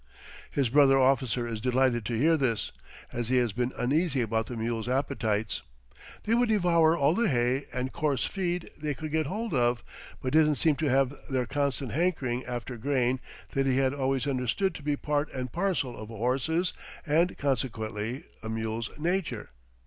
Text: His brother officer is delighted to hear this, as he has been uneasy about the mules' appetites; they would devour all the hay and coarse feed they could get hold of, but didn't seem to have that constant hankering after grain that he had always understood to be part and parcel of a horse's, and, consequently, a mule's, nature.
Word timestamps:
His 0.49 0.67
brother 0.69 0.99
officer 0.99 1.47
is 1.47 1.61
delighted 1.61 2.05
to 2.05 2.17
hear 2.17 2.35
this, 2.35 2.71
as 3.13 3.29
he 3.29 3.35
has 3.37 3.53
been 3.53 3.71
uneasy 3.77 4.21
about 4.21 4.47
the 4.47 4.55
mules' 4.55 4.87
appetites; 4.89 5.61
they 6.23 6.33
would 6.33 6.49
devour 6.49 6.97
all 6.97 7.13
the 7.13 7.29
hay 7.29 7.65
and 7.71 7.91
coarse 7.93 8.25
feed 8.25 8.71
they 8.75 8.95
could 8.95 9.11
get 9.11 9.27
hold 9.27 9.53
of, 9.53 9.83
but 10.19 10.33
didn't 10.33 10.55
seem 10.55 10.75
to 10.77 10.89
have 10.89 11.13
that 11.29 11.49
constant 11.49 11.91
hankering 11.91 12.43
after 12.47 12.77
grain 12.77 13.19
that 13.51 13.67
he 13.67 13.77
had 13.77 13.93
always 13.93 14.25
understood 14.25 14.73
to 14.73 14.81
be 14.81 14.95
part 14.97 15.31
and 15.33 15.51
parcel 15.51 15.95
of 15.95 16.09
a 16.09 16.17
horse's, 16.17 16.73
and, 17.05 17.37
consequently, 17.37 18.23
a 18.41 18.49
mule's, 18.49 18.89
nature. 18.97 19.51